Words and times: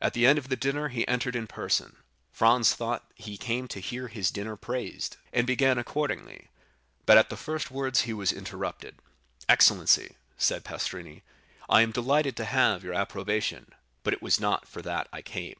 At 0.00 0.14
the 0.14 0.26
end 0.26 0.38
of 0.38 0.48
the 0.48 0.56
dinner 0.56 0.88
he 0.88 1.06
entered 1.06 1.36
in 1.36 1.46
person. 1.46 1.96
Franz 2.32 2.72
thought 2.72 3.06
that 3.18 3.24
he 3.24 3.36
came 3.36 3.68
to 3.68 3.78
hear 3.78 4.08
his 4.08 4.30
dinner 4.30 4.56
praised, 4.56 5.18
and 5.34 5.46
began 5.46 5.76
accordingly, 5.76 6.48
but 7.04 7.18
at 7.18 7.28
the 7.28 7.36
first 7.36 7.70
words 7.70 8.00
he 8.00 8.14
was 8.14 8.32
interrupted. 8.32 8.94
"Excellency," 9.50 10.16
said 10.38 10.64
Pastrini, 10.64 11.20
"I 11.68 11.82
am 11.82 11.90
delighted 11.92 12.38
to 12.38 12.46
have 12.46 12.82
your 12.82 12.94
approbation, 12.94 13.74
but 14.02 14.14
it 14.14 14.22
was 14.22 14.40
not 14.40 14.66
for 14.66 14.80
that 14.80 15.08
I 15.12 15.20
came." 15.20 15.56